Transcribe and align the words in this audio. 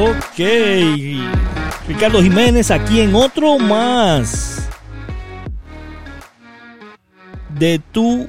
Ok, 0.00 0.44
Ricardo 1.88 2.22
Jiménez 2.22 2.70
aquí 2.70 3.00
en 3.00 3.16
otro 3.16 3.58
más 3.58 4.68
de 7.58 7.80
tu 7.90 8.28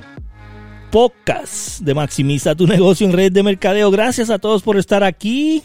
podcast 0.90 1.82
de 1.82 1.94
Maximiza 1.94 2.56
tu 2.56 2.66
negocio 2.66 3.06
en 3.06 3.14
red 3.14 3.32
de 3.32 3.44
mercadeo. 3.44 3.92
Gracias 3.92 4.32
a 4.32 4.40
todos 4.40 4.64
por 4.64 4.78
estar 4.78 5.04
aquí. 5.04 5.62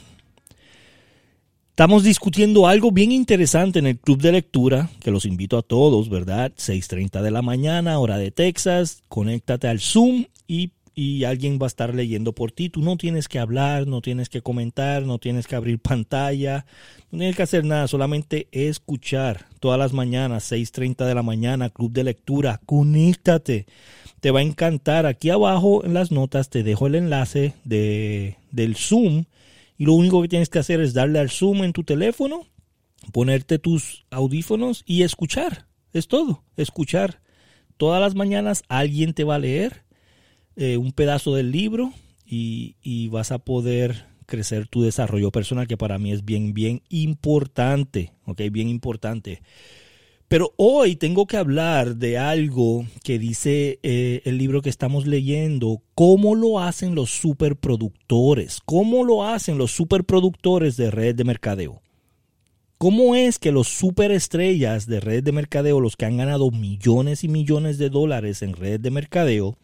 Estamos 1.75 2.05
discutiendo 2.05 2.69
algo 2.69 2.93
bien 2.93 3.11
interesante 3.11 3.81
en 3.81 3.89
el 3.89 3.99
club 3.99 4.23
de 4.23 4.31
lectura, 4.31 4.91
que 5.01 5.11
los 5.11 5.25
invito 5.25 5.59
a 5.59 5.63
todos, 5.63 6.09
¿verdad? 6.09 6.53
6.30 6.57 7.21
de 7.21 7.33
la 7.33 7.43
mañana, 7.43 7.99
hora 7.99 8.17
de 8.17 8.31
Texas. 8.31 9.03
Conéctate 9.09 9.67
al 9.67 9.81
Zoom 9.81 10.27
y 10.47 11.25
alguien 11.25 11.59
va 11.61 11.67
a 11.67 11.75
estar 11.75 11.93
leyendo 11.93 12.33
por 12.33 12.53
ti. 12.53 12.69
Tú 12.69 12.81
no 12.81 12.97
tienes 12.97 13.27
que 13.27 13.41
hablar, 13.41 13.89
no 13.89 14.03
tienes 14.03 14.29
que 14.29 14.41
comentar, 14.41 15.03
no 15.03 15.19
tienes 15.19 15.49
que 15.49 15.57
abrir 15.57 15.79
pantalla, 15.81 16.65
no 17.11 17.19
tienes 17.19 17.35
que 17.35 17.43
hacer 17.43 17.65
nada, 17.65 17.89
solamente 17.89 18.47
escuchar 18.53 19.47
todas 19.59 19.77
las 19.77 19.93
mañanas, 19.93 20.53
6.30 20.53 21.05
de 21.05 21.15
la 21.17 21.25
mañana, 21.25 21.71
club 21.71 21.91
de 21.91 22.05
lectura, 22.05 22.61
conéctate. 22.67 23.67
Te 24.21 24.31
va 24.31 24.39
a 24.39 24.45
encantar. 24.45 25.07
Aquí 25.07 25.31
abajo 25.31 25.85
en 25.85 25.93
las 25.93 26.13
notas 26.13 26.51
te 26.51 26.63
dejo 26.63 26.87
el 26.87 26.95
enlace 26.95 27.53
de, 27.65 28.37
del 28.53 28.77
Zoom 28.77 29.25
y 29.77 29.87
lo 29.87 29.95
único 29.95 30.23
que 30.23 30.29
tienes 30.29 30.49
que 30.49 30.59
hacer 30.59 30.81
es 30.81 30.95
darle 30.95 31.19
al 31.19 31.31
Zoom 31.31 31.65
en 31.65 31.73
tu 31.73 31.85
teléfono, 31.85 32.47
ponerte 33.13 33.59
tus 33.59 34.05
audífonos 34.11 34.83
y 34.87 35.03
escuchar. 35.03 35.67
Es 35.93 36.09
todo, 36.09 36.45
escuchar. 36.57 37.21
Todas 37.77 38.01
las 38.01 38.15
mañanas 38.15 38.63
alguien 38.69 39.15
te 39.15 39.25
va 39.25 39.37
a 39.37 39.41
leer 39.41 39.85
eh, 40.57 40.77
un 40.77 40.93
pedazo 40.93 41.35
del 41.35 41.51
libro 41.51 41.93
y, 42.25 42.77
y, 42.83 43.09
vas 43.09 43.33
a 43.33 43.39
poder 43.39 44.07
crecer 44.27 44.67
tu 44.69 44.83
desarrollo 44.83 45.31
personal, 45.31 45.67
que 45.67 45.77
para 45.77 45.99
mí 45.99 46.13
es 46.13 46.25
bien, 46.25 46.55
bien 46.55 46.83
importante. 46.89 48.13
Bien 48.51 48.69
importante. 48.69 49.43
Pero 50.35 50.53
hoy 50.57 50.97
tengo 50.97 51.29
que 51.29 51.37
hablar 51.37 51.95
de 51.95 52.19
algo 52.19 52.85
que 53.05 53.21
dice 53.21 53.79
eh, 53.85 54.21
el 54.25 54.37
libro 54.37 54.63
que 54.63 54.69
estamos 54.69 55.07
leyendo, 55.07 55.81
cómo 55.95 56.35
lo 56.35 56.59
hacen 56.59 56.97
los 56.97 57.11
superproductores, 57.11 58.59
cómo 58.65 59.05
lo 59.05 59.23
hacen 59.23 59.59
los 59.59 59.71
superproductores 59.71 60.77
de 60.77 60.91
redes 60.91 61.15
de 61.15 61.23
mercadeo. 61.23 61.83
¿Cómo 62.79 63.15
es 63.15 63.39
que 63.39 63.53
los 63.53 63.69
superestrellas 63.69 64.89
de 64.89 64.99
redes 64.99 65.23
de 65.23 65.31
mercadeo, 65.31 65.79
los 65.79 65.95
que 65.95 66.07
han 66.07 66.17
ganado 66.17 66.51
millones 66.51 67.23
y 67.23 67.29
millones 67.29 67.79
de 67.79 67.89
dólares 67.89 68.43
en 68.43 68.55
redes 68.55 68.83
de 68.83 68.91
mercadeo, 68.91 69.57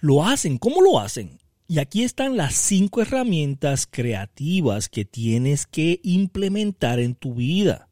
lo 0.00 0.24
hacen. 0.24 0.56
¿Cómo 0.56 0.80
lo 0.80 0.98
hacen? 0.98 1.38
Y 1.68 1.80
aquí 1.80 2.02
están 2.02 2.38
las 2.38 2.54
cinco 2.54 3.02
herramientas 3.02 3.86
creativas 3.90 4.88
que 4.88 5.04
tienes 5.04 5.66
que 5.66 6.00
implementar 6.02 6.98
en 6.98 7.14
tu 7.14 7.34
vida. 7.34 7.90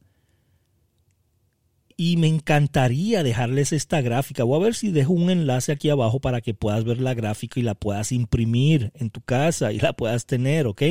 Y 2.05 2.17
me 2.17 2.27
encantaría 2.27 3.23
dejarles 3.23 3.73
esta 3.73 4.01
gráfica. 4.01 4.43
Voy 4.43 4.57
a 4.57 4.65
ver 4.65 4.75
si 4.75 4.91
dejo 4.91 5.13
un 5.13 5.31
enlace 5.31 5.71
aquí 5.71 5.89
abajo 5.89 6.19
para 6.19 6.41
que 6.41 6.53
puedas 6.53 6.83
ver 6.83 7.01
la 7.01 7.15
gráfica 7.15 7.61
y 7.61 7.63
la 7.63 7.77
puedas 7.77 8.11
imprimir 8.11 8.91
en 8.97 9.09
tu 9.09 9.21
casa 9.21 9.73
y 9.73 9.79
la 9.79 9.93
puedas 9.93 10.27
tener, 10.27 10.67
¿ok? 10.67 10.83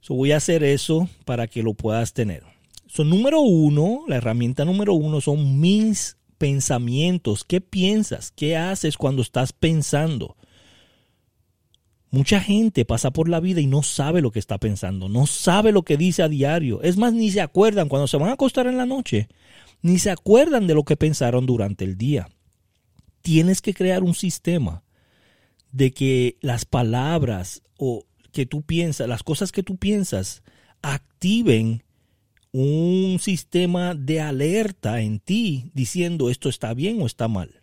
So 0.00 0.14
voy 0.14 0.32
a 0.32 0.38
hacer 0.38 0.64
eso 0.64 1.10
para 1.26 1.46
que 1.46 1.62
lo 1.62 1.74
puedas 1.74 2.14
tener. 2.14 2.42
So, 2.86 3.04
número 3.04 3.42
uno, 3.42 4.04
la 4.08 4.16
herramienta 4.16 4.64
número 4.64 4.94
uno 4.94 5.20
son 5.20 5.60
mis 5.60 6.16
pensamientos. 6.38 7.44
¿Qué 7.44 7.60
piensas? 7.60 8.32
¿Qué 8.34 8.56
haces 8.56 8.96
cuando 8.96 9.20
estás 9.20 9.52
pensando? 9.52 10.38
Mucha 12.10 12.40
gente 12.40 12.86
pasa 12.86 13.10
por 13.10 13.28
la 13.28 13.40
vida 13.40 13.60
y 13.60 13.66
no 13.66 13.82
sabe 13.82 14.22
lo 14.22 14.30
que 14.30 14.38
está 14.38 14.56
pensando, 14.56 15.10
no 15.10 15.26
sabe 15.26 15.70
lo 15.70 15.82
que 15.82 15.98
dice 15.98 16.22
a 16.22 16.30
diario. 16.30 16.80
Es 16.80 16.96
más, 16.96 17.12
ni 17.12 17.30
se 17.30 17.42
acuerdan 17.42 17.90
cuando 17.90 18.06
se 18.06 18.16
van 18.16 18.30
a 18.30 18.34
acostar 18.34 18.66
en 18.68 18.78
la 18.78 18.86
noche, 18.86 19.28
ni 19.84 19.98
se 19.98 20.10
acuerdan 20.10 20.66
de 20.66 20.72
lo 20.72 20.84
que 20.84 20.96
pensaron 20.96 21.44
durante 21.44 21.84
el 21.84 21.98
día. 21.98 22.30
Tienes 23.20 23.60
que 23.60 23.74
crear 23.74 24.02
un 24.02 24.14
sistema 24.14 24.82
de 25.72 25.92
que 25.92 26.38
las 26.40 26.64
palabras 26.64 27.62
o 27.76 28.06
que 28.32 28.46
tú 28.46 28.62
piensas, 28.62 29.06
las 29.06 29.22
cosas 29.22 29.52
que 29.52 29.62
tú 29.62 29.76
piensas, 29.76 30.42
activen 30.80 31.84
un 32.50 33.18
sistema 33.20 33.94
de 33.94 34.22
alerta 34.22 35.02
en 35.02 35.20
ti 35.20 35.70
diciendo 35.74 36.30
esto 36.30 36.48
está 36.48 36.72
bien 36.72 37.02
o 37.02 37.06
está 37.06 37.28
mal. 37.28 37.60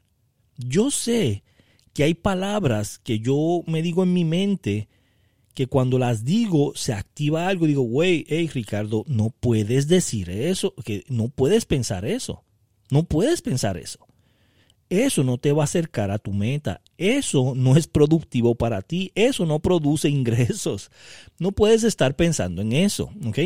Yo 0.58 0.92
sé 0.92 1.44
que 1.92 2.03
hay 2.03 2.14
palabras 2.14 3.00
que 3.00 3.20
yo 3.20 3.64
me 3.66 3.82
digo 3.82 4.03
en 4.03 4.14
mi 4.14 4.26
mente 4.26 4.90
que 5.53 5.67
cuando 5.67 6.00
las 6.00 6.23
digo 6.23 6.73
se 6.75 6.94
activa 6.94 7.47
algo. 7.47 7.67
Digo, 7.67 7.81
güey, 7.84 8.25
hey 8.28 8.50
Ricardo, 8.53 9.03
no 9.07 9.29
puedes 9.29 9.88
decir 9.88 10.29
eso, 10.29 10.73
que 10.85 11.03
no 11.07 11.29
puedes 11.29 11.66
pensar 11.66 12.06
eso. 12.06 12.44
No 12.89 13.03
puedes 13.03 13.41
pensar 13.41 13.78
eso. 13.78 14.00
Eso 14.90 15.23
no 15.23 15.38
te 15.38 15.53
va 15.53 15.63
a 15.63 15.66
acercar 15.66 16.11
a 16.11 16.19
tu 16.19 16.34
meta. 16.34 16.81
Eso 16.97 17.53
no 17.56 17.78
es 17.78 17.88
productivo 17.88 18.56
para 18.56 18.81
ti. 18.81 19.11
Eso 19.16 19.45
no 19.45 19.59
produce 19.59 20.09
ingresos. 20.09 20.91
No 21.40 21.53
puedes 21.53 21.84
estar 21.84 22.16
pensando 22.16 22.61
en 22.61 22.73
eso. 22.73 23.09
¿ok? 23.25 23.40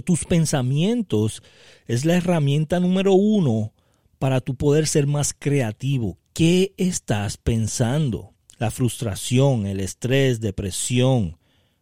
tus 0.00 0.24
pensamientos 0.24 1.42
es 1.86 2.06
la 2.06 2.14
herramienta 2.14 2.80
número 2.80 3.12
uno 3.12 3.74
para 4.18 4.40
tu 4.40 4.54
poder 4.54 4.86
ser 4.86 5.06
más 5.06 5.34
creativo. 5.38 6.16
¿Qué 6.32 6.72
estás 6.78 7.36
pensando? 7.36 8.31
La 8.62 8.70
frustración, 8.70 9.66
el 9.66 9.80
estrés, 9.80 10.40
depresión, 10.40 11.36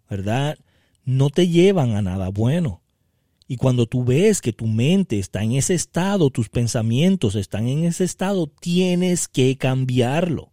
¿verdad? 0.09 0.57
No 1.05 1.29
te 1.29 1.47
llevan 1.47 1.95
a 1.95 2.01
nada 2.01 2.31
bueno. 2.31 2.81
Y 3.47 3.57
cuando 3.57 3.85
tú 3.85 4.03
ves 4.03 4.41
que 4.41 4.55
tu 4.55 4.67
mente 4.67 5.19
está 5.19 5.43
en 5.43 5.53
ese 5.53 5.75
estado, 5.75 6.31
tus 6.31 6.49
pensamientos 6.49 7.35
están 7.35 7.69
en 7.69 7.85
ese 7.85 8.05
estado, 8.05 8.47
tienes 8.47 9.29
que 9.29 9.59
cambiarlo. 9.59 10.53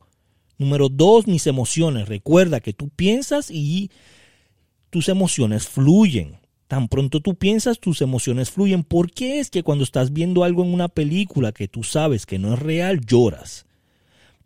Número 0.57 0.89
dos, 0.89 1.27
mis 1.27 1.47
emociones. 1.47 2.09
Recuerda 2.09 2.59
que 2.59 2.73
tú 2.73 2.89
piensas 2.89 3.49
y 3.49 3.89
tus 4.89 5.07
emociones 5.07 5.65
fluyen. 5.65 6.39
Tan 6.67 6.89
pronto 6.89 7.21
tú 7.21 7.35
piensas, 7.35 7.79
tus 7.79 8.01
emociones 8.01 8.51
fluyen. 8.51 8.83
¿Por 8.83 9.11
qué 9.11 9.39
es 9.39 9.49
que 9.49 9.63
cuando 9.63 9.85
estás 9.85 10.11
viendo 10.11 10.43
algo 10.43 10.65
en 10.65 10.73
una 10.73 10.89
película 10.89 11.53
que 11.53 11.69
tú 11.69 11.83
sabes 11.83 12.25
que 12.25 12.37
no 12.37 12.53
es 12.53 12.59
real, 12.59 12.99
lloras? 12.99 13.66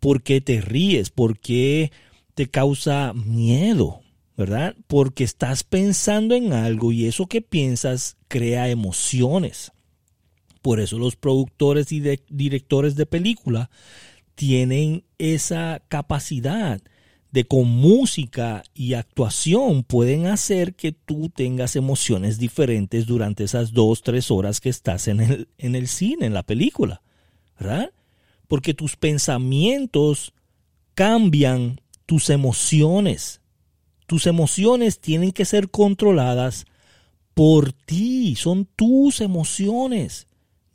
¿Por 0.02 0.24
qué 0.24 0.40
te 0.40 0.60
ríes? 0.60 1.10
¿Por 1.10 1.38
qué 1.38 1.92
te 2.34 2.50
causa 2.50 3.12
miedo? 3.12 4.00
¿Verdad? 4.36 4.74
Porque 4.88 5.22
estás 5.22 5.62
pensando 5.62 6.34
en 6.34 6.52
algo 6.52 6.90
y 6.90 7.06
eso 7.06 7.26
que 7.26 7.40
piensas 7.40 8.16
crea 8.26 8.68
emociones. 8.68 9.70
Por 10.60 10.80
eso 10.80 10.98
los 10.98 11.14
productores 11.14 11.92
y 11.92 12.00
directores 12.28 12.96
de 12.96 13.06
película 13.06 13.70
tienen 14.34 15.04
esa 15.18 15.80
capacidad 15.86 16.82
de 17.30 17.44
con 17.44 17.68
música 17.68 18.64
y 18.74 18.94
actuación 18.94 19.84
pueden 19.84 20.26
hacer 20.26 20.74
que 20.74 20.90
tú 20.90 21.28
tengas 21.28 21.76
emociones 21.76 22.40
diferentes 22.40 23.06
durante 23.06 23.44
esas 23.44 23.72
dos, 23.72 24.02
tres 24.02 24.32
horas 24.32 24.60
que 24.60 24.68
estás 24.68 25.06
en 25.06 25.20
el, 25.20 25.48
en 25.58 25.76
el 25.76 25.86
cine, 25.86 26.26
en 26.26 26.34
la 26.34 26.42
película, 26.42 27.02
¿verdad? 27.56 27.92
Porque 28.52 28.74
tus 28.74 28.96
pensamientos 28.96 30.34
cambian 30.92 31.80
tus 32.04 32.28
emociones. 32.28 33.40
Tus 34.06 34.26
emociones 34.26 35.00
tienen 35.00 35.32
que 35.32 35.46
ser 35.46 35.70
controladas 35.70 36.66
por 37.32 37.72
ti, 37.72 38.36
son 38.36 38.66
tus 38.76 39.22
emociones. 39.22 40.26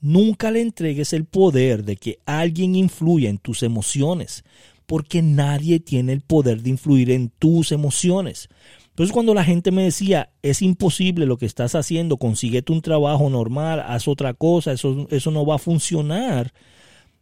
Nunca 0.02 0.50
le 0.50 0.62
entregues 0.62 1.14
el 1.14 1.26
poder 1.26 1.84
de 1.84 1.98
que 1.98 2.18
alguien 2.26 2.76
influya 2.76 3.30
en 3.30 3.38
tus 3.38 3.62
emociones, 3.62 4.44
porque 4.88 5.22
nadie 5.22 5.80
tiene 5.80 6.14
el 6.14 6.22
poder 6.22 6.64
de 6.64 6.72
influir 6.72 7.12
en 7.12 7.30
tus 7.30 7.72
emociones. 7.72 8.50
Entonces 8.90 9.14
cuando 9.14 9.36
la 9.36 9.44
gente 9.44 9.70
me 9.70 9.84
decía, 9.84 10.32
es 10.42 10.64
imposible 10.64 11.28
lo 11.28 11.38
que 11.38 11.46
estás 11.46 11.76
haciendo, 11.76 12.18
consíguete 12.18 12.72
un 12.72 12.82
trabajo 12.82 13.30
normal, 13.30 13.82
haz 13.82 14.08
otra 14.08 14.34
cosa, 14.34 14.72
eso, 14.72 15.06
eso 15.12 15.30
no 15.30 15.46
va 15.46 15.58
a 15.58 15.60
funcionar, 15.60 16.52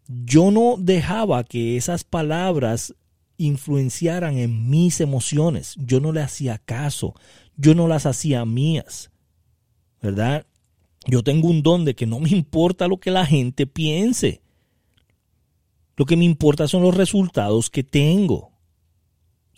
yo 0.07 0.51
no 0.51 0.75
dejaba 0.77 1.43
que 1.43 1.77
esas 1.77 2.03
palabras 2.03 2.95
influenciaran 3.37 4.37
en 4.37 4.69
mis 4.69 5.01
emociones, 5.01 5.75
yo 5.77 5.99
no 5.99 6.11
le 6.11 6.21
hacía 6.21 6.57
caso, 6.57 7.15
yo 7.57 7.75
no 7.75 7.87
las 7.87 8.05
hacía 8.05 8.45
mías, 8.45 9.11
¿verdad? 10.01 10.45
Yo 11.07 11.23
tengo 11.23 11.49
un 11.49 11.61
don 11.61 11.85
de 11.85 11.95
que 11.95 12.05
no 12.05 12.19
me 12.19 12.29
importa 12.29 12.87
lo 12.87 12.97
que 12.97 13.11
la 13.11 13.25
gente 13.25 13.67
piense. 13.67 14.41
Lo 15.95 16.05
que 16.05 16.17
me 16.17 16.25
importa 16.25 16.67
son 16.67 16.81
los 16.81 16.95
resultados 16.95 17.69
que 17.69 17.83
tengo. 17.83 18.51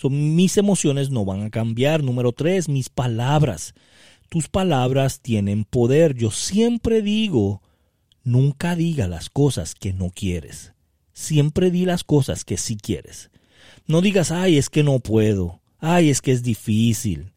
Mis 0.03 0.57
emociones 0.57 1.09
no 1.09 1.25
van 1.25 1.41
a 1.41 1.49
cambiar. 1.49 2.03
Número 2.03 2.31
tres, 2.31 2.69
mis 2.69 2.89
palabras. 2.89 3.73
Tus 4.29 4.47
palabras 4.47 5.21
tienen 5.21 5.63
poder. 5.63 6.13
Yo 6.15 6.29
siempre 6.29 7.01
digo, 7.01 7.61
nunca 8.27 8.75
diga 8.75 9.07
las 9.07 9.29
cosas 9.29 9.73
que 9.73 9.93
no 9.93 10.09
quieres. 10.09 10.73
Siempre 11.13 11.71
di 11.71 11.85
las 11.85 12.03
cosas 12.03 12.43
que 12.43 12.57
sí 12.57 12.75
quieres. 12.75 13.31
No 13.87 14.01
digas, 14.01 14.31
ay, 14.31 14.57
es 14.57 14.69
que 14.69 14.83
no 14.83 14.99
puedo. 14.99 15.61
Ay, 15.79 16.09
es 16.09 16.21
que 16.21 16.33
es 16.33 16.43
difícil. 16.43 17.31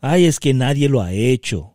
Ay, 0.00 0.26
es 0.26 0.38
que 0.38 0.54
nadie 0.54 0.88
lo 0.88 1.02
ha 1.02 1.12
hecho. 1.12 1.74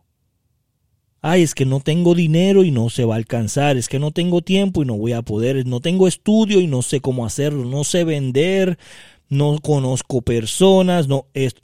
Ay, 1.21 1.43
es 1.43 1.53
que 1.53 1.65
no 1.65 1.81
tengo 1.81 2.15
dinero 2.15 2.63
y 2.63 2.71
no 2.71 2.89
se 2.89 3.03
va 3.03 3.15
a 3.15 3.17
alcanzar. 3.17 3.75
Es 3.75 3.89
que 3.89 3.99
no 3.99 4.11
tengo 4.11 4.41
tiempo 4.41 4.81
y 4.81 4.85
no 4.85 4.97
voy 4.97 5.11
a 5.11 5.21
poder. 5.21 5.65
No 5.67 5.81
tengo 5.81 6.07
estudio 6.07 6.61
y 6.61 6.67
no 6.67 6.81
sé 6.81 7.01
cómo 7.01 7.25
hacerlo. 7.25 7.65
No 7.65 7.83
sé 7.83 8.05
vender. 8.05 8.79
No 9.27 9.59
conozco 9.61 10.21
personas. 10.21 11.09
No 11.09 11.27
es 11.33 11.55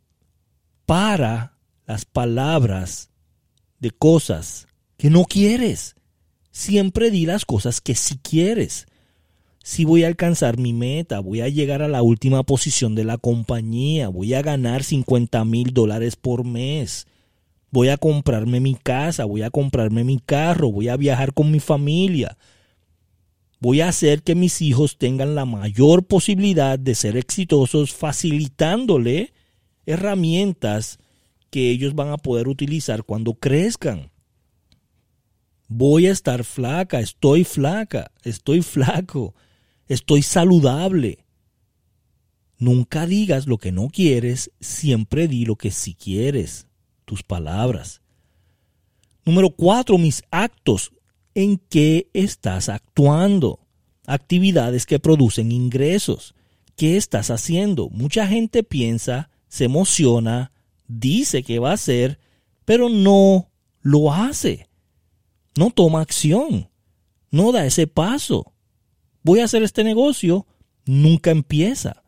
para 0.86 1.58
las 1.86 2.04
palabras 2.04 3.12
de 3.80 3.92
cosas 3.92 4.68
que 4.98 5.10
no 5.10 5.24
quieres. 5.24 5.97
Siempre 6.58 7.12
di 7.12 7.28
las 7.28 7.46
cosas 7.46 7.82
que 7.82 7.94
sí 7.94 8.18
quieres. 8.18 8.88
Si 9.62 9.86
voy 9.86 10.04
a 10.04 10.08
alcanzar 10.08 10.58
mi 10.58 10.74
meta, 10.74 11.20
voy 11.20 11.42
a 11.42 11.50
llegar 11.50 11.84
a 11.84 11.88
la 11.88 12.02
última 12.02 12.42
posición 12.42 12.96
de 12.96 13.04
la 13.04 13.20
compañía, 13.20 14.10
voy 14.10 14.34
a 14.34 14.42
ganar 14.42 14.84
50 14.84 15.46
mil 15.46 15.72
dólares 15.72 16.16
por 16.16 16.46
mes, 16.46 17.06
voy 17.70 17.90
a 17.90 17.98
comprarme 17.98 18.60
mi 18.60 18.74
casa, 18.74 19.26
voy 19.26 19.44
a 19.44 19.52
comprarme 19.52 20.04
mi 20.04 20.18
carro, 20.18 20.72
voy 20.72 20.88
a 20.88 20.98
viajar 20.98 21.32
con 21.36 21.52
mi 21.52 21.60
familia, 21.60 22.40
voy 23.60 23.82
a 23.82 23.90
hacer 23.90 24.24
que 24.24 24.34
mis 24.34 24.60
hijos 24.64 24.98
tengan 24.98 25.36
la 25.36 25.46
mayor 25.46 26.08
posibilidad 26.08 26.80
de 26.80 26.96
ser 26.96 27.18
exitosos 27.18 27.94
facilitándole 27.94 29.32
herramientas 29.86 30.98
que 31.52 31.70
ellos 31.70 31.94
van 31.94 32.10
a 32.10 32.18
poder 32.18 32.48
utilizar 32.48 33.04
cuando 33.04 33.36
crezcan. 33.36 34.10
Voy 35.68 36.08
a 36.08 36.12
estar 36.12 36.44
flaca, 36.44 37.00
estoy 37.00 37.44
flaca, 37.44 38.12
estoy 38.24 38.62
flaco, 38.62 39.36
estoy 39.88 40.22
saludable. 40.22 41.26
Nunca 42.58 43.06
digas 43.06 43.48
lo 43.48 43.58
que 43.58 43.72
no 43.72 43.90
quieres, 43.90 44.52
siempre 44.60 45.28
di 45.28 45.46
lo 45.46 45.58
que 45.58 45.72
sí 45.72 45.94
quieres, 45.94 46.68
tus 47.06 47.22
palabras. 47.22 48.02
Número 49.26 49.50
cuatro, 49.50 49.98
mis 49.98 50.24
actos. 50.32 50.94
¿En 51.36 51.58
qué 51.58 52.10
estás 52.14 52.70
actuando? 52.70 53.60
Actividades 54.08 54.86
que 54.86 55.00
producen 55.00 55.52
ingresos. 55.52 56.34
¿Qué 56.78 56.96
estás 56.96 57.30
haciendo? 57.30 57.90
Mucha 57.90 58.26
gente 58.26 58.64
piensa, 58.64 59.30
se 59.50 59.66
emociona, 59.66 60.52
dice 60.88 61.44
que 61.44 61.60
va 61.60 61.72
a 61.72 61.74
hacer, 61.74 62.20
pero 62.64 62.88
no 62.88 63.52
lo 63.82 64.14
hace. 64.14 64.67
No 65.58 65.72
toma 65.72 66.02
acción. 66.02 66.70
No 67.32 67.52
da 67.52 67.66
ese 67.66 67.88
paso. 67.88 68.54
Voy 69.24 69.42
a 69.42 69.46
hacer 69.46 69.64
este 69.64 69.84
negocio, 69.84 70.48
nunca 70.86 71.32
empieza. 71.32 72.04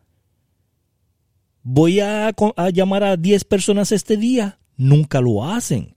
Voy 1.64 2.00
a, 2.00 2.34
llamar 2.74 3.04
a 3.04 3.18
10 3.18 3.44
personas 3.44 3.92
este 3.92 4.16
día, 4.16 4.60
nunca 4.78 5.20
lo 5.20 5.46
hacen. 5.46 5.96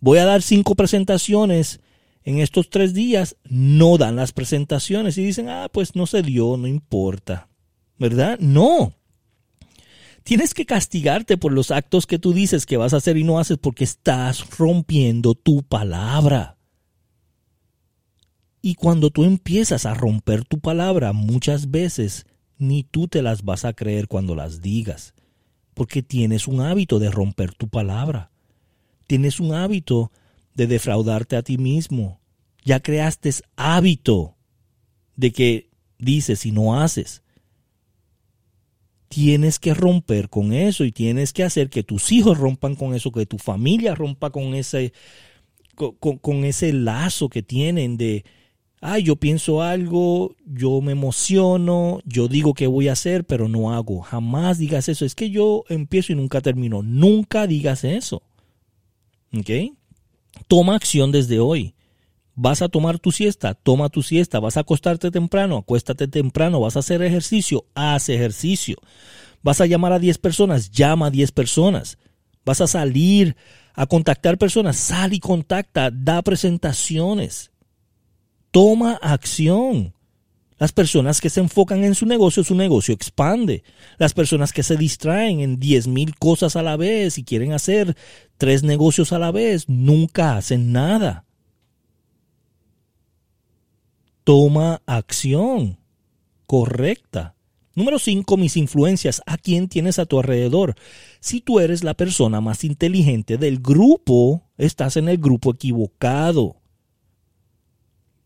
Voy 0.00 0.18
a 0.18 0.24
dar 0.24 0.42
cinco 0.42 0.74
presentaciones 0.74 1.80
en 2.24 2.40
estos 2.40 2.68
tres 2.68 2.92
días, 2.92 3.36
no 3.44 3.96
dan 3.96 4.16
las 4.16 4.32
presentaciones 4.32 5.16
y 5.16 5.24
dicen, 5.24 5.48
ah, 5.48 5.68
pues 5.72 5.94
no 5.94 6.06
se 6.06 6.22
dio, 6.22 6.56
no 6.56 6.66
importa. 6.66 7.48
¿Verdad? 7.98 8.38
No. 8.40 8.94
Tienes 10.24 10.54
que 10.54 10.64
castigarte 10.64 11.36
por 11.36 11.52
los 11.52 11.70
actos 11.70 12.06
que 12.06 12.18
tú 12.18 12.32
dices 12.32 12.64
que 12.64 12.78
vas 12.78 12.94
a 12.94 12.96
hacer 12.96 13.18
y 13.18 13.24
no 13.24 13.38
haces 13.38 13.58
porque 13.58 13.84
estás 13.84 14.56
rompiendo 14.56 15.34
tu 15.34 15.62
palabra. 15.62 16.56
Y 18.62 18.74
cuando 18.76 19.10
tú 19.10 19.24
empiezas 19.24 19.84
a 19.84 19.92
romper 19.92 20.46
tu 20.46 20.60
palabra, 20.60 21.12
muchas 21.12 21.70
veces 21.70 22.24
ni 22.56 22.84
tú 22.84 23.06
te 23.06 23.20
las 23.20 23.44
vas 23.44 23.66
a 23.66 23.74
creer 23.74 24.08
cuando 24.08 24.34
las 24.34 24.62
digas, 24.62 25.12
porque 25.74 26.02
tienes 26.02 26.48
un 26.48 26.62
hábito 26.62 26.98
de 26.98 27.10
romper 27.10 27.52
tu 27.52 27.68
palabra. 27.68 28.30
Tienes 29.06 29.40
un 29.40 29.52
hábito 29.52 30.10
de 30.54 30.66
defraudarte 30.66 31.36
a 31.36 31.42
ti 31.42 31.58
mismo. 31.58 32.18
Ya 32.64 32.80
creaste 32.80 33.30
hábito 33.56 34.36
de 35.16 35.32
que 35.32 35.70
dices 35.98 36.46
y 36.46 36.52
no 36.52 36.80
haces 36.80 37.23
tienes 39.14 39.60
que 39.60 39.74
romper 39.74 40.28
con 40.28 40.52
eso 40.52 40.84
y 40.84 40.90
tienes 40.90 41.32
que 41.32 41.44
hacer 41.44 41.70
que 41.70 41.84
tus 41.84 42.10
hijos 42.10 42.36
rompan 42.36 42.74
con 42.74 42.96
eso, 42.96 43.12
que 43.12 43.26
tu 43.26 43.38
familia 43.38 43.94
rompa 43.94 44.30
con 44.30 44.56
ese, 44.56 44.92
con, 45.76 46.44
ese 46.44 46.72
lazo 46.72 47.28
que 47.28 47.40
tienen 47.40 47.96
de, 47.96 48.24
ay, 48.80 49.04
yo 49.04 49.14
pienso 49.14 49.62
algo, 49.62 50.34
yo 50.44 50.80
me 50.80 50.90
emociono, 50.90 52.00
yo 52.04 52.26
digo 52.26 52.54
que 52.54 52.66
voy 52.66 52.88
a 52.88 52.94
hacer, 52.94 53.24
pero 53.24 53.48
no 53.48 53.72
hago. 53.72 54.00
Jamás 54.00 54.58
digas 54.58 54.88
eso. 54.88 55.04
Es 55.04 55.14
que 55.14 55.30
yo 55.30 55.62
empiezo 55.68 56.12
y 56.12 56.16
nunca 56.16 56.40
termino. 56.40 56.82
Nunca 56.82 57.46
digas 57.46 57.84
eso. 57.84 58.20
¿Ok? 59.32 59.76
Toma 60.48 60.74
acción 60.74 61.12
desde 61.12 61.38
hoy. 61.38 61.73
Vas 62.36 62.62
a 62.62 62.68
tomar 62.68 62.98
tu 62.98 63.12
siesta, 63.12 63.54
toma 63.54 63.88
tu 63.88 64.02
siesta. 64.02 64.40
Vas 64.40 64.56
a 64.56 64.60
acostarte 64.60 65.10
temprano, 65.10 65.58
acuéstate 65.58 66.08
temprano. 66.08 66.60
Vas 66.60 66.76
a 66.76 66.80
hacer 66.80 67.02
ejercicio, 67.02 67.66
haz 67.74 68.08
ejercicio. 68.08 68.76
Vas 69.42 69.60
a 69.60 69.66
llamar 69.66 69.92
a 69.92 69.98
10 69.98 70.18
personas, 70.18 70.70
llama 70.70 71.06
a 71.06 71.10
10 71.10 71.30
personas. 71.32 71.98
Vas 72.44 72.60
a 72.60 72.66
salir 72.66 73.36
a 73.74 73.86
contactar 73.86 74.36
personas, 74.36 74.76
sal 74.76 75.12
y 75.12 75.20
contacta, 75.20 75.90
da 75.92 76.22
presentaciones. 76.22 77.52
Toma 78.50 78.98
acción. 79.00 79.94
Las 80.58 80.72
personas 80.72 81.20
que 81.20 81.30
se 81.30 81.40
enfocan 81.40 81.84
en 81.84 81.94
su 81.94 82.06
negocio, 82.06 82.42
su 82.42 82.54
negocio 82.54 82.94
expande. 82.94 83.62
Las 83.98 84.12
personas 84.12 84.52
que 84.52 84.62
se 84.62 84.76
distraen 84.76 85.40
en 85.40 85.60
10 85.60 85.86
mil 85.88 86.16
cosas 86.16 86.56
a 86.56 86.62
la 86.62 86.76
vez 86.76 87.18
y 87.18 87.24
quieren 87.24 87.52
hacer 87.52 87.96
tres 88.38 88.62
negocios 88.62 89.12
a 89.12 89.18
la 89.18 89.30
vez, 89.30 89.68
nunca 89.68 90.36
hacen 90.36 90.72
nada 90.72 91.24
toma 94.24 94.82
acción 94.86 95.78
correcta. 96.46 97.34
Número 97.74 97.98
5. 97.98 98.36
Mis 98.36 98.56
influencias. 98.56 99.22
¿A 99.26 99.36
quién 99.36 99.68
tienes 99.68 99.98
a 99.98 100.06
tu 100.06 100.18
alrededor? 100.18 100.74
Si 101.20 101.40
tú 101.40 101.60
eres 101.60 101.84
la 101.84 101.94
persona 101.94 102.40
más 102.40 102.64
inteligente 102.64 103.36
del 103.36 103.60
grupo, 103.60 104.42
estás 104.56 104.96
en 104.96 105.08
el 105.08 105.18
grupo 105.18 105.52
equivocado. 105.52 106.56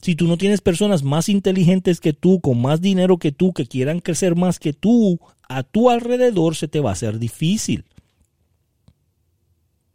Si 0.00 0.14
tú 0.14 0.28
no 0.28 0.36
tienes 0.38 0.60
personas 0.60 1.02
más 1.02 1.28
inteligentes 1.28 2.00
que 2.00 2.12
tú, 2.12 2.40
con 2.40 2.62
más 2.62 2.80
dinero 2.80 3.18
que 3.18 3.32
tú, 3.32 3.52
que 3.52 3.66
quieran 3.66 4.00
crecer 4.00 4.36
más 4.36 4.60
que 4.60 4.72
tú, 4.72 5.18
a 5.48 5.64
tu 5.64 5.90
alrededor 5.90 6.54
se 6.54 6.68
te 6.68 6.80
va 6.80 6.90
a 6.90 6.92
hacer 6.92 7.18
difícil. 7.18 7.84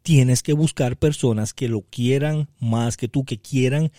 Tienes 0.02 0.44
que 0.44 0.52
buscar 0.52 0.98
personas 0.98 1.54
que 1.54 1.70
lo 1.70 1.82
quieran 1.82 2.50
más 2.60 2.98
que 2.98 3.08
tú, 3.08 3.24
que 3.24 3.40
quieran 3.40 3.92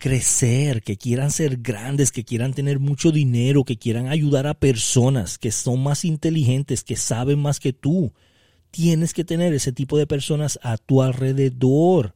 crecer, 0.00 0.82
que 0.82 0.96
quieran 0.96 1.30
ser 1.30 1.58
grandes, 1.58 2.10
que 2.10 2.24
quieran 2.24 2.54
tener 2.54 2.80
mucho 2.80 3.12
dinero, 3.12 3.64
que 3.64 3.76
quieran 3.76 4.08
ayudar 4.08 4.46
a 4.46 4.54
personas 4.54 5.36
que 5.36 5.52
son 5.52 5.82
más 5.82 6.06
inteligentes, 6.06 6.82
que 6.82 6.96
saben 6.96 7.38
más 7.38 7.60
que 7.60 7.74
tú. 7.74 8.12
Tienes 8.70 9.12
que 9.12 9.24
tener 9.24 9.52
ese 9.52 9.72
tipo 9.72 9.98
de 9.98 10.06
personas 10.06 10.58
a 10.62 10.78
tu 10.78 11.02
alrededor 11.02 12.14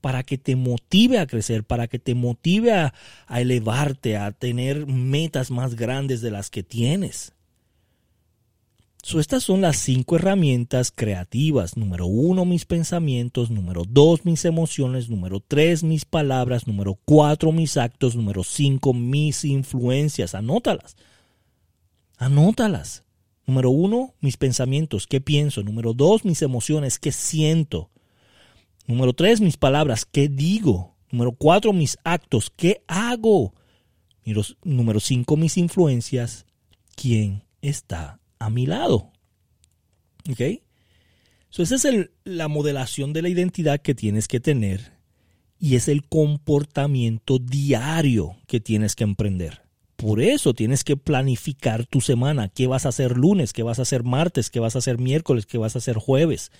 para 0.00 0.22
que 0.22 0.38
te 0.38 0.56
motive 0.56 1.18
a 1.18 1.26
crecer, 1.26 1.62
para 1.62 1.88
que 1.88 1.98
te 1.98 2.14
motive 2.14 2.72
a, 2.72 2.94
elevarte, 3.28 4.16
a 4.16 4.32
tener 4.32 4.86
metas 4.86 5.50
más 5.50 5.74
grandes 5.74 6.22
de 6.22 6.30
las 6.30 6.48
que 6.48 6.62
tienes 6.62 7.35
estas 9.14 9.44
son 9.44 9.60
las 9.60 9.76
cinco 9.76 10.16
herramientas 10.16 10.90
creativas. 10.90 11.76
Número 11.76 12.06
uno, 12.06 12.44
mis 12.44 12.64
pensamientos. 12.64 13.50
Número 13.50 13.84
dos, 13.88 14.24
mis 14.24 14.44
emociones. 14.44 15.08
Número 15.08 15.40
tres, 15.40 15.84
mis 15.84 16.04
palabras. 16.04 16.66
Número 16.66 16.98
cuatro, 17.04 17.52
mis 17.52 17.76
actos. 17.76 18.16
Número 18.16 18.42
cinco, 18.42 18.92
mis 18.92 19.44
influencias. 19.44 20.34
Anótalas. 20.34 20.96
Anótalas. 22.18 23.04
Número 23.46 23.70
uno, 23.70 24.14
mis 24.20 24.36
pensamientos. 24.36 25.06
¿Qué 25.06 25.20
pienso? 25.20 25.62
Número 25.62 25.94
dos, 25.94 26.24
mis 26.24 26.42
emociones. 26.42 26.98
¿Qué 26.98 27.12
siento? 27.12 27.90
Número 28.86 29.12
tres, 29.12 29.40
mis 29.40 29.56
palabras. 29.56 30.04
¿Qué 30.04 30.28
digo? 30.28 30.96
Número 31.12 31.30
cuatro, 31.30 31.72
mis 31.72 31.96
actos. 32.02 32.50
¿Qué 32.54 32.82
hago? 32.88 33.54
Número 34.64 34.98
cinco, 34.98 35.36
mis 35.36 35.56
influencias. 35.56 36.44
¿Quién 36.96 37.44
está 37.62 38.18
a 38.38 38.50
mi 38.50 38.66
lado. 38.66 39.12
¿Ok? 40.30 40.40
esa 41.58 41.74
es 41.74 42.10
la 42.24 42.48
modelación 42.48 43.14
de 43.14 43.22
la 43.22 43.30
identidad 43.30 43.80
que 43.80 43.94
tienes 43.94 44.28
que 44.28 44.40
tener 44.40 44.92
y 45.58 45.76
es 45.76 45.88
el 45.88 46.06
comportamiento 46.06 47.38
diario 47.38 48.36
que 48.46 48.60
tienes 48.60 48.94
que 48.94 49.04
emprender. 49.04 49.62
Por 49.96 50.20
eso 50.20 50.52
tienes 50.52 50.84
que 50.84 50.98
planificar 50.98 51.86
tu 51.86 52.02
semana. 52.02 52.48
¿Qué 52.48 52.66
vas 52.66 52.84
a 52.84 52.90
hacer 52.90 53.16
lunes? 53.16 53.54
¿Qué 53.54 53.62
vas 53.62 53.78
a 53.78 53.82
hacer 53.82 54.04
martes? 54.04 54.50
¿Qué 54.50 54.60
vas 54.60 54.76
a 54.76 54.80
hacer 54.80 54.98
miércoles? 54.98 55.46
¿Qué 55.46 55.56
vas 55.56 55.74
a 55.74 55.78
hacer 55.78 55.96
jueves? 55.96 56.52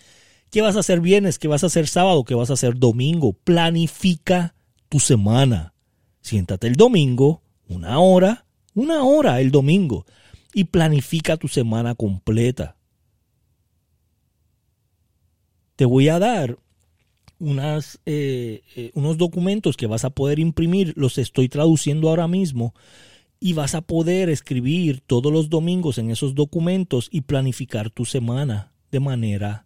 ¿Qué 0.51 0.63
vas 0.63 0.77
a 0.77 0.81
hacer 0.81 1.01
viernes? 1.01 1.39
¿Qué 1.39 1.49
vas 1.49 1.63
a 1.63 1.67
hacer 1.67 1.87
sábado? 1.87 2.25
¿Qué 2.25 2.35
vas 2.35 2.49
a 2.49 2.55
hacer 2.55 2.79
domingo? 2.79 3.35
Planifica 3.35 4.55
tu 4.89 5.01
semana. 5.01 5.75
Siéntate 6.23 6.67
el 6.67 6.77
domingo, 6.77 7.43
una 7.69 7.99
hora, 7.99 8.47
una 8.75 9.05
hora 9.05 9.41
el 9.41 9.51
domingo, 9.51 10.07
y 10.57 10.65
planifica 10.65 11.37
tu 11.37 11.49
semana 11.49 11.95
completa. 11.95 12.79
Te 15.77 15.85
voy 15.85 16.09
a 16.09 16.19
dar 16.19 16.59
unas, 17.39 18.01
eh, 18.07 18.63
eh, 18.75 18.91
unos 18.95 19.19
documentos 19.19 19.77
que 19.77 19.87
vas 19.87 20.07
a 20.07 20.11
poder 20.11 20.39
imprimir, 20.39 20.95
los 20.97 21.19
estoy 21.19 21.51
traduciendo 21.51 22.09
ahora 22.09 22.27
mismo, 22.27 22.73
y 23.39 23.53
vas 23.53 23.75
a 23.75 23.83
poder 23.83 24.31
escribir 24.31 25.03
todos 25.03 25.31
los 25.31 25.51
domingos 25.51 25.99
en 25.99 26.11
esos 26.11 26.35
documentos 26.35 27.11
y 27.13 27.21
planificar 27.21 27.91
tu 27.91 28.07
semana 28.07 28.73
de 28.91 29.01
manera 29.01 29.66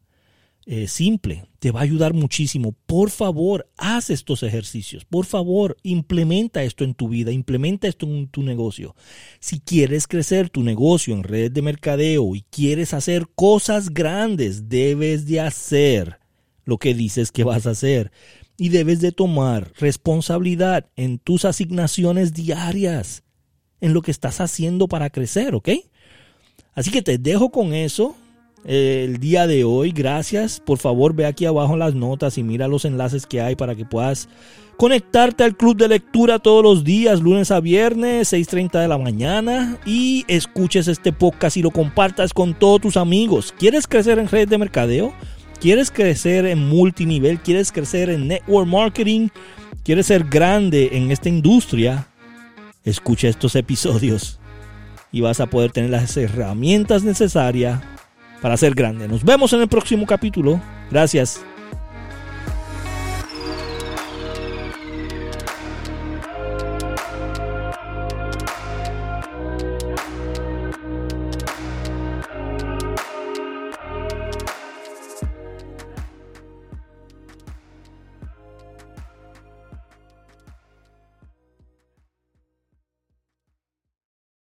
eh, 0.67 0.89
simple. 0.89 1.47
Te 1.59 1.71
va 1.71 1.81
a 1.81 1.85
ayudar 1.85 2.15
muchísimo. 2.15 2.75
Por 2.87 3.11
favor, 3.11 3.69
haz 3.77 4.11
estos 4.11 4.43
ejercicios. 4.43 5.05
Por 5.05 5.27
favor, 5.27 5.77
implementa 5.83 6.63
esto 6.63 6.85
en 6.85 6.95
tu 6.95 7.09
vida, 7.09 7.33
implementa 7.33 7.89
esto 7.89 8.07
en 8.07 8.29
tu 8.29 8.43
negocio. 8.43 8.95
Si 9.41 9.61
quieres 9.61 10.07
crecer 10.07 10.51
tu 10.51 10.63
negocio 10.63 11.15
en 11.15 11.23
redes 11.23 11.53
de 11.53 11.63
mercadeo 11.63 12.35
y 12.35 12.43
quieres 12.43 12.95
hacer 12.95 13.27
cosas 13.35 13.91
grandes, 13.91 14.69
debes 14.69 15.27
de 15.27 15.41
hacer 15.41 16.19
lo 16.65 16.79
que 16.79 16.95
dices 16.95 17.33
que 17.33 17.45
vas 17.45 17.67
a 17.67 17.71
hacer. 17.71 18.13
Y 18.57 18.69
debes 18.69 19.01
de 19.01 19.13
tomar 19.13 19.73
responsabilidad 19.79 20.87
en 20.95 21.19
tus 21.19 21.47
asignaciones 21.47 22.35
diarias, 22.35 23.23
en 23.81 23.95
lo 23.95 24.03
que 24.03 24.11
estás 24.11 24.41
haciendo 24.41 24.87
para 24.87 25.09
crecer, 25.09 25.55
¿ok? 25.55 25.71
Así 26.75 26.91
que 26.91 27.03
te 27.03 27.17
dejo 27.17 27.51
con 27.51 27.75
eso 27.75 28.15
el 28.65 29.19
día 29.19 29.47
de 29.47 29.65
hoy. 29.65 29.93
Gracias. 29.93 30.61
Por 30.61 30.79
favor, 30.79 31.15
ve 31.15 31.27
aquí 31.27 31.47
abajo 31.47 31.77
las 31.77 31.95
notas 31.95 32.39
y 32.39 32.43
mira 32.43 32.69
los 32.69 32.85
enlaces 32.85 33.27
que 33.27 33.41
hay 33.41 33.57
para 33.57 33.75
que 33.75 33.85
puedas 33.85 34.29
conectarte 34.77 35.45
al 35.45 35.57
club 35.57 35.77
de 35.77 35.89
lectura 35.89 36.39
todos 36.39 36.63
los 36.63 36.85
días, 36.85 37.21
lunes 37.21 37.51
a 37.51 37.61
viernes, 37.61 38.33
6.30 38.33 38.81
de 38.81 38.89
la 38.89 38.97
mañana, 38.97 39.79
y 39.85 40.25
escuches 40.27 40.89
este 40.89 41.13
podcast 41.13 41.59
y 41.59 41.63
lo 41.63 41.71
compartas 41.71 42.33
con 42.33 42.55
todos 42.55 42.81
tus 42.81 42.97
amigos. 42.97 43.55
¿Quieres 43.59 43.87
crecer 43.87 44.19
en 44.19 44.29
redes 44.29 44.49
de 44.49 44.57
mercadeo? 44.57 45.13
¿Quieres 45.61 45.91
crecer 45.91 46.47
en 46.47 46.67
multinivel? 46.67 47.41
¿Quieres 47.41 47.71
crecer 47.73 48.09
en 48.09 48.29
network 48.29 48.67
marketing? 48.67 49.29
¿Quieres 49.85 50.07
ser 50.07 50.25
grande 50.25 50.89
en 50.93 51.11
esta 51.11 51.29
industria? 51.29 52.09
Escucha 52.83 53.29
estos 53.29 53.55
episodios 53.57 54.41
y 55.13 55.21
vas 55.21 55.41
a 55.41 55.47
poder 55.47 55.73
tener 55.73 55.91
las 55.91 56.17
herramientas 56.17 57.03
necesarias 57.03 57.83
para 58.41 58.57
ser 58.57 58.75
grande. 58.75 59.09
Nos 59.09 59.25
vemos 59.25 59.53
en 59.53 59.61
el 59.61 59.69
próximo 59.69 60.07
capítulo. 60.07 60.61
Gracias. 60.91 61.45